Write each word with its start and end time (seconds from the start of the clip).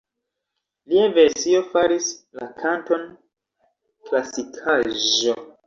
Lia 0.93 1.03
versio 1.17 1.59
faris 1.73 2.09
la 2.41 2.49
kanton 2.63 3.07
klasikaĵo. 4.09 5.41